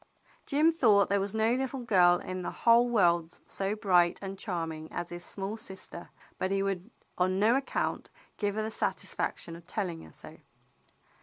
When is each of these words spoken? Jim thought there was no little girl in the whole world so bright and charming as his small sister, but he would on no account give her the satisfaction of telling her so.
Jim 0.47 0.71
thought 0.71 1.09
there 1.11 1.19
was 1.19 1.31
no 1.31 1.53
little 1.53 1.81
girl 1.83 2.17
in 2.17 2.41
the 2.41 2.49
whole 2.65 2.89
world 2.89 3.39
so 3.45 3.75
bright 3.75 4.17
and 4.19 4.39
charming 4.39 4.91
as 4.91 5.09
his 5.09 5.23
small 5.23 5.57
sister, 5.57 6.09
but 6.39 6.49
he 6.49 6.63
would 6.63 6.89
on 7.19 7.37
no 7.39 7.55
account 7.55 8.09
give 8.37 8.55
her 8.55 8.63
the 8.63 8.71
satisfaction 8.71 9.55
of 9.55 9.67
telling 9.67 10.01
her 10.01 10.11
so. 10.11 10.39